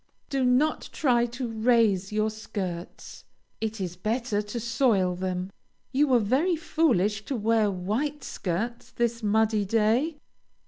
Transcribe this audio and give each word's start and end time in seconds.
Do 0.31 0.43
not 0.43 0.89
try 0.91 1.27
to 1.27 1.47
raise 1.47 2.11
your 2.11 2.31
skirts. 2.31 3.23
It 3.61 3.79
is 3.79 3.95
better 3.95 4.41
to 4.41 4.59
soil 4.59 5.13
them. 5.13 5.51
(You 5.91 6.07
were 6.07 6.17
very 6.17 6.55
foolish 6.55 7.23
to 7.25 7.35
wear 7.35 7.69
white 7.69 8.23
skirts 8.23 8.89
this 8.89 9.21
muddy 9.21 9.63
day.) 9.63 10.17